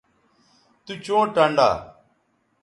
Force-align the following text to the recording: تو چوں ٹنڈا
تو 0.85 0.93
چوں 1.03 1.23
ٹنڈا 1.35 1.69